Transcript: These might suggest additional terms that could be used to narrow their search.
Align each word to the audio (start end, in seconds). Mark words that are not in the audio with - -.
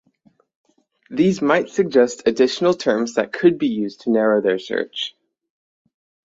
These 1.11 1.43
might 1.43 1.69
suggest 1.69 2.23
additional 2.27 2.73
terms 2.73 3.13
that 3.13 3.31
could 3.31 3.59
be 3.59 3.67
used 3.67 4.01
to 4.01 4.09
narrow 4.09 4.41
their 4.41 4.57
search. 4.57 5.15